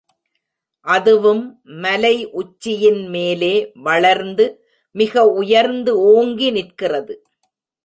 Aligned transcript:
அதுவும் 0.85 1.43
மலை 1.83 2.13
உச்சியின் 2.31 3.01
மேலே 3.09 3.53
வளர்ந்து 3.87 4.47
மிக 4.95 5.25
உயர்ந்து 5.33 5.91
ஓங்கி 6.13 6.49
நிற்கிறது. 6.51 7.15